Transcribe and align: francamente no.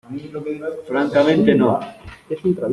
francamente 0.87 1.53
no. 1.53 1.77